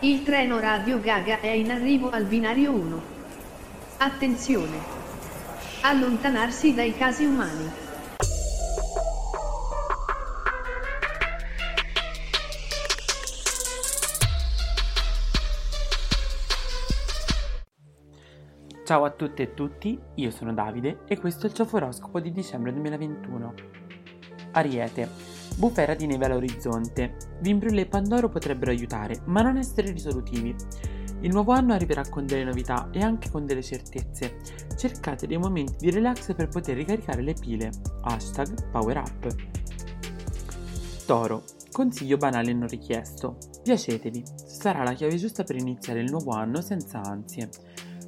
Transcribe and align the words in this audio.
Il 0.00 0.24
treno 0.24 0.60
Radio 0.60 1.00
Gaga 1.00 1.40
è 1.40 1.48
in 1.48 1.70
arrivo 1.70 2.10
al 2.10 2.26
binario 2.26 2.70
1. 2.70 3.02
Attenzione! 3.96 4.78
Allontanarsi 5.80 6.74
dai 6.74 6.94
casi 6.94 7.24
umani. 7.24 7.70
Ciao 18.84 19.04
a 19.04 19.10
tutte 19.10 19.44
e 19.44 19.54
tutti, 19.54 19.98
io 20.16 20.30
sono 20.30 20.52
Davide 20.52 21.04
e 21.06 21.18
questo 21.18 21.46
è 21.46 21.48
il 21.48 21.54
Cioforoscopo 21.54 22.20
di 22.20 22.32
dicembre 22.32 22.70
2021. 22.74 23.54
Ariete, 24.56 25.10
bufera 25.56 25.94
di 25.94 26.06
neve 26.06 26.24
all'orizzonte. 26.24 27.16
Vimbrullo 27.40 27.80
e 27.80 27.86
Pandoro 27.86 28.30
potrebbero 28.30 28.70
aiutare, 28.70 29.20
ma 29.26 29.42
non 29.42 29.58
essere 29.58 29.90
risolutivi. 29.90 30.54
Il 31.20 31.30
nuovo 31.30 31.52
anno 31.52 31.74
arriverà 31.74 32.08
con 32.08 32.24
delle 32.24 32.44
novità 32.44 32.88
e 32.90 33.02
anche 33.02 33.30
con 33.30 33.44
delle 33.44 33.62
certezze. 33.62 34.38
Cercate 34.74 35.26
dei 35.26 35.36
momenti 35.36 35.76
di 35.78 35.90
relax 35.90 36.34
per 36.34 36.48
poter 36.48 36.76
ricaricare 36.76 37.20
le 37.20 37.34
pile. 37.34 37.70
Hashtag 38.02 38.70
Power 38.70 38.96
Up. 38.96 39.34
Toro, 41.04 41.44
consiglio 41.70 42.16
banale 42.16 42.54
non 42.54 42.66
richiesto. 42.66 43.36
Piacetevi, 43.62 44.24
sarà 44.46 44.82
la 44.84 44.94
chiave 44.94 45.16
giusta 45.16 45.44
per 45.44 45.56
iniziare 45.56 46.00
il 46.00 46.10
nuovo 46.10 46.30
anno 46.30 46.62
senza 46.62 47.02
ansie. 47.02 47.50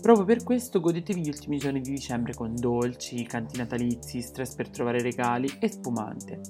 Proprio 0.00 0.24
per 0.24 0.44
questo 0.44 0.80
godetevi 0.80 1.22
gli 1.22 1.28
ultimi 1.28 1.58
giorni 1.58 1.80
di 1.80 1.90
dicembre 1.90 2.34
con 2.34 2.54
dolci, 2.54 3.24
canti 3.24 3.56
natalizi, 3.56 4.22
stress 4.22 4.54
per 4.54 4.68
trovare 4.68 5.02
regali 5.02 5.50
e 5.58 5.68
spumante. 5.68 6.40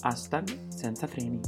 Hashtag 0.00 0.68
senza 0.68 1.06
freni. 1.06 1.40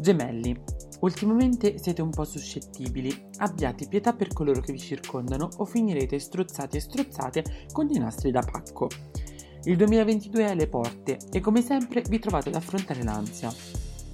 Gemelli. 0.00 0.60
Ultimamente 1.00 1.78
siete 1.78 2.02
un 2.02 2.10
po' 2.10 2.24
suscettibili, 2.24 3.14
abbiate 3.38 3.86
pietà 3.88 4.14
per 4.14 4.32
coloro 4.32 4.60
che 4.60 4.72
vi 4.72 4.78
circondano 4.78 5.48
o 5.58 5.64
finirete 5.64 6.18
strozzati 6.18 6.78
e 6.78 6.80
strozzate 6.80 7.44
con 7.72 7.88
i 7.90 7.98
nastri 7.98 8.30
da 8.30 8.40
pacco. 8.40 8.88
Il 9.64 9.76
2022 9.76 10.44
è 10.44 10.50
alle 10.50 10.66
porte 10.66 11.18
e 11.30 11.40
come 11.40 11.62
sempre 11.62 12.02
vi 12.08 12.18
trovate 12.18 12.48
ad 12.48 12.54
affrontare 12.54 13.02
l'ansia. 13.02 13.52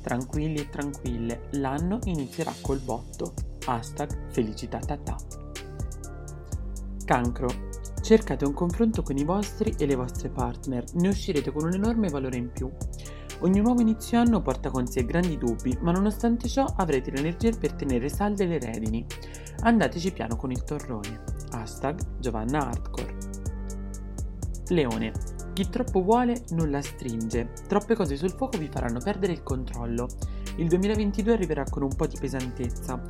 Tranquilli 0.03 0.61
e 0.61 0.69
tranquille, 0.69 1.49
l'anno 1.53 1.99
inizierà 2.05 2.53
col 2.61 2.81
botto. 2.81 3.35
Hashtag 3.65 4.31
felicità 4.31 4.79
tatà. 4.79 5.40
Cancro. 7.11 7.49
Cercate 8.01 8.45
un 8.45 8.55
confronto 8.55 9.03
con 9.03 9.17
i 9.17 9.25
vostri 9.25 9.75
e 9.77 9.85
le 9.85 9.97
vostre 9.97 10.29
partner, 10.29 10.85
ne 10.93 11.09
uscirete 11.09 11.51
con 11.51 11.65
un 11.65 11.73
enorme 11.73 12.09
valore 12.09 12.37
in 12.37 12.53
più. 12.53 12.71
Ogni 13.41 13.61
nuovo 13.61 13.81
inizio 13.81 14.21
anno 14.21 14.41
porta 14.41 14.71
con 14.71 14.87
sé 14.87 15.05
grandi 15.05 15.37
dubbi, 15.37 15.77
ma 15.81 15.91
nonostante 15.91 16.47
ciò 16.49 16.73
avrete 16.77 17.11
l'energia 17.11 17.51
per 17.51 17.73
tenere 17.73 18.09
salde 18.09 18.47
le 18.47 18.61
redini. 18.61 19.05
Andateci 19.63 20.13
piano 20.13 20.37
con 20.37 20.53
il 20.53 20.63
torrone. 20.63 21.25
Hashtag 21.51 22.21
Giovanna 22.21 22.69
Hardcore. 22.69 23.17
Leone. 24.69 25.13
Chi 25.53 25.69
troppo 25.69 26.03
vuole 26.03 26.43
non 26.51 26.71
la 26.71 26.81
stringe. 26.81 27.53
Troppe 27.67 27.95
cose 27.95 28.17
sul 28.17 28.33
fuoco 28.33 28.59
vi 28.59 28.69
faranno 28.73 29.01
perdere 29.01 29.33
il 29.33 29.43
controllo. 29.43 30.09
Il 30.57 30.69
2022 30.69 31.33
arriverà 31.33 31.65
con 31.69 31.83
un 31.83 31.95
po' 31.95 32.07
di 32.07 32.17
pesantezza. 32.19 33.01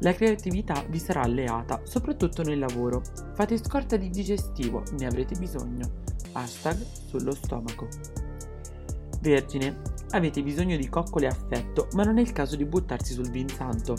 La 0.00 0.14
creatività 0.14 0.84
vi 0.88 0.98
sarà 0.98 1.22
alleata, 1.22 1.80
soprattutto 1.84 2.42
nel 2.42 2.58
lavoro. 2.58 3.02
Fate 3.34 3.56
scorta 3.58 3.96
di 3.96 4.10
digestivo, 4.10 4.82
ne 4.98 5.06
avrete 5.06 5.38
bisogno. 5.38 6.00
Hashtag 6.32 6.76
sullo 7.06 7.32
stomaco. 7.32 7.86
Vergine, 9.20 9.80
avete 10.10 10.42
bisogno 10.42 10.76
di 10.76 10.88
coccole 10.88 11.26
e 11.26 11.28
affetto, 11.28 11.88
ma 11.92 12.02
non 12.02 12.18
è 12.18 12.20
il 12.22 12.32
caso 12.32 12.56
di 12.56 12.64
buttarsi 12.64 13.12
sul 13.12 13.30
vinsanto. 13.30 13.96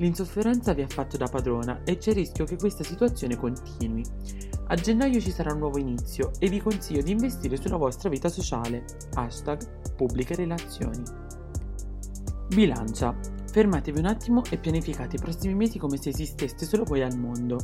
L'insofferenza 0.00 0.72
vi 0.72 0.80
ha 0.80 0.88
fatto 0.88 1.18
da 1.18 1.26
padrona 1.26 1.82
e 1.84 1.98
c'è 1.98 2.10
il 2.10 2.16
rischio 2.16 2.46
che 2.46 2.56
questa 2.56 2.82
situazione 2.82 3.36
continui. 3.36 4.02
A 4.68 4.74
gennaio 4.74 5.20
ci 5.20 5.30
sarà 5.30 5.52
un 5.52 5.58
nuovo 5.58 5.78
inizio 5.78 6.32
e 6.38 6.48
vi 6.48 6.58
consiglio 6.58 7.02
di 7.02 7.10
investire 7.10 7.58
sulla 7.58 7.76
vostra 7.76 8.08
vita 8.08 8.30
sociale. 8.30 8.84
Hashtag 9.12 9.94
pubbliche 9.96 10.34
relazioni. 10.34 11.02
Bilancia. 12.48 13.14
Fermatevi 13.52 13.98
un 13.98 14.06
attimo 14.06 14.42
e 14.48 14.56
pianificate 14.56 15.16
i 15.16 15.20
prossimi 15.20 15.54
mesi 15.54 15.78
come 15.78 15.98
se 15.98 16.08
esisteste 16.08 16.64
solo 16.64 16.84
voi 16.84 17.02
al 17.02 17.18
mondo. 17.18 17.58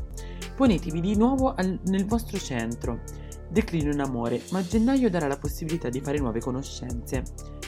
Ponetevi 0.56 1.00
di 1.00 1.16
nuovo 1.16 1.54
al, 1.54 1.80
nel 1.86 2.04
vostro 2.04 2.36
centro. 2.36 3.00
Declino 3.48 3.92
in 3.92 4.00
amore, 4.00 4.42
ma 4.50 4.62
gennaio 4.62 5.08
darà 5.08 5.26
la 5.26 5.38
possibilità 5.38 5.88
di 5.88 6.02
fare 6.02 6.18
nuove 6.18 6.40
conoscenze. 6.40 7.22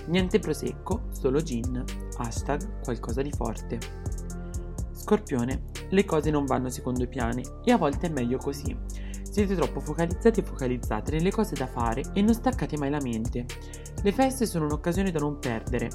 Niente 0.08 0.40
prosecco, 0.40 1.04
solo 1.12 1.40
gin. 1.40 1.82
Hashtag 2.18 2.82
qualcosa 2.82 3.22
di 3.22 3.30
forte. 3.30 4.27
Scorpione. 5.08 5.62
Le 5.88 6.04
cose 6.04 6.30
non 6.30 6.44
vanno 6.44 6.68
secondo 6.68 7.02
i 7.02 7.08
piani 7.08 7.42
e 7.64 7.72
a 7.72 7.78
volte 7.78 8.08
è 8.08 8.10
meglio 8.10 8.36
così. 8.36 8.76
Siete 9.22 9.54
troppo 9.54 9.80
focalizzati 9.80 10.40
e 10.40 10.42
focalizzate 10.42 11.12
nelle 11.12 11.30
cose 11.30 11.54
da 11.54 11.66
fare 11.66 12.02
e 12.12 12.20
non 12.20 12.34
staccate 12.34 12.76
mai 12.76 12.90
la 12.90 13.00
mente. 13.00 13.46
Le 14.02 14.12
feste 14.12 14.44
sono 14.44 14.66
un'occasione 14.66 15.10
da 15.10 15.18
non 15.18 15.38
perdere. 15.38 15.88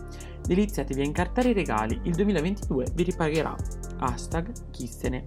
Deliziatevi 0.44 1.02
a 1.02 1.06
incartare 1.06 1.50
i 1.50 1.54
regali, 1.54 2.00
il 2.06 2.16
2022 2.16 2.88
vi 2.96 3.04
ripagherà. 3.04 3.56
Hashtag 4.00 4.52
chissene. 4.72 5.26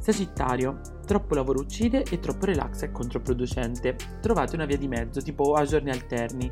Sagittario. 0.00 0.80
Troppo 1.06 1.36
lavoro 1.36 1.60
uccide 1.60 2.02
e 2.10 2.18
troppo 2.18 2.46
relax 2.46 2.82
è 2.82 2.90
controproducente. 2.90 3.94
Trovate 4.20 4.56
una 4.56 4.66
via 4.66 4.78
di 4.78 4.88
mezzo, 4.88 5.22
tipo 5.22 5.54
a 5.54 5.64
giorni 5.64 5.90
alterni. 5.90 6.50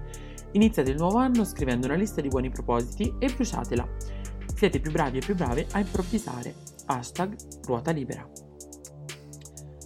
Iniziate 0.53 0.93
il 0.93 0.99
nuovo 0.99 1.19
anno 1.19 1.45
scrivendo 1.45 1.87
una 1.87 1.97
lista 1.97 2.21
di 2.21 2.29
buoni 2.29 2.49
propositi 2.49 3.13
e 3.19 3.29
bruciatela. 3.35 4.25
Siete 4.57 4.81
più 4.81 4.91
bravi 4.91 5.19
e 5.19 5.21
più 5.21 5.35
brave 5.35 5.67
a 5.73 5.81
improvvisare. 5.81 6.55
Hashtag 6.87 7.37
ruota 7.67 7.91
libera. 7.91 8.27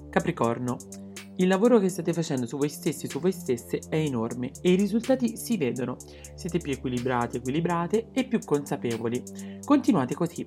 Capricorno. 0.09 0.77
Il 1.37 1.49
lavoro 1.49 1.81
che 1.81 1.89
state 1.89 2.13
facendo 2.13 2.47
su 2.47 2.57
voi 2.57 2.69
stessi 2.69 3.07
e 3.07 3.09
su 3.09 3.19
voi 3.19 3.33
stesse 3.33 3.81
è 3.89 3.97
enorme 3.97 4.53
e 4.63 4.71
i 4.71 4.77
risultati 4.77 5.37
si 5.37 5.57
vedono. 5.57 5.97
Siete 6.37 6.59
più 6.59 6.71
equilibrati, 6.71 7.39
equilibrate 7.39 8.11
e 8.13 8.29
più 8.29 8.39
consapevoli. 8.39 9.21
Continuate 9.65 10.15
così. 10.15 10.45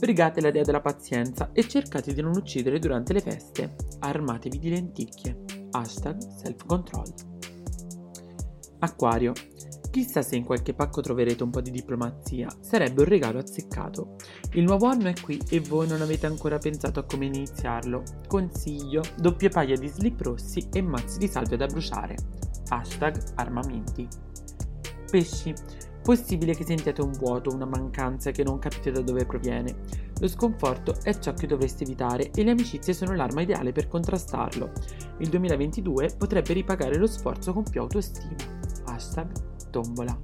Brigate 0.00 0.40
la 0.40 0.50
dea 0.50 0.64
della 0.64 0.80
pazienza 0.80 1.50
e 1.52 1.68
cercate 1.68 2.12
di 2.12 2.22
non 2.22 2.34
uccidere 2.34 2.80
durante 2.80 3.12
le 3.12 3.20
feste. 3.20 3.76
Armatevi 4.00 4.58
di 4.58 4.70
lenticchie. 4.70 5.44
Hashtag 5.70 6.18
self-control. 6.18 7.14
Acquario. 8.80 9.32
Chissà 9.94 10.22
se 10.22 10.34
in 10.34 10.42
qualche 10.42 10.74
pacco 10.74 11.00
troverete 11.02 11.44
un 11.44 11.50
po' 11.50 11.60
di 11.60 11.70
diplomazia, 11.70 12.48
sarebbe 12.58 13.02
un 13.02 13.08
regalo 13.08 13.38
azzeccato. 13.38 14.16
Il 14.54 14.64
nuovo 14.64 14.86
anno 14.86 15.06
è 15.06 15.12
qui 15.22 15.40
e 15.48 15.60
voi 15.60 15.86
non 15.86 16.02
avete 16.02 16.26
ancora 16.26 16.58
pensato 16.58 16.98
a 16.98 17.04
come 17.04 17.26
iniziarlo. 17.26 18.02
Consiglio, 18.26 19.02
doppie 19.16 19.50
paia 19.50 19.76
di 19.76 19.86
slip 19.86 20.20
rossi 20.20 20.66
e 20.72 20.82
mazzi 20.82 21.18
di 21.18 21.28
salvia 21.28 21.56
da 21.56 21.66
bruciare. 21.66 22.16
Hashtag 22.70 23.22
armamenti. 23.36 24.08
Pesci. 25.08 25.54
Possibile 26.02 26.56
che 26.56 26.64
sentiate 26.64 27.00
un 27.00 27.12
vuoto, 27.12 27.54
una 27.54 27.64
mancanza 27.64 28.32
che 28.32 28.42
non 28.42 28.58
capite 28.58 28.90
da 28.90 29.00
dove 29.00 29.24
proviene. 29.24 29.76
Lo 30.18 30.26
sconforto 30.26 30.96
è 31.04 31.16
ciò 31.20 31.34
che 31.34 31.46
dovreste 31.46 31.84
evitare 31.84 32.32
e 32.32 32.42
le 32.42 32.50
amicizie 32.50 32.94
sono 32.94 33.14
l'arma 33.14 33.42
ideale 33.42 33.70
per 33.70 33.86
contrastarlo. 33.86 34.72
Il 35.18 35.28
2022 35.28 36.16
potrebbe 36.18 36.52
ripagare 36.52 36.98
lo 36.98 37.06
sforzo 37.06 37.52
con 37.52 37.62
più 37.62 37.80
autostima. 37.80 38.63
Hashtag 38.94 39.70
tombola. 39.70 40.16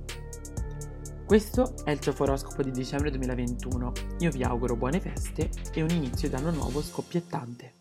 Questo 1.26 1.74
è 1.84 1.90
il 1.90 1.98
Cioforoscopo 1.98 2.62
di 2.62 2.70
dicembre 2.70 3.10
2021. 3.10 3.92
Io 4.20 4.30
vi 4.30 4.44
auguro 4.44 4.76
buone 4.76 5.00
feste 5.00 5.50
e 5.74 5.82
un 5.82 5.90
inizio 5.90 6.28
d'anno 6.28 6.52
nuovo 6.52 6.80
scoppiettante. 6.80 7.79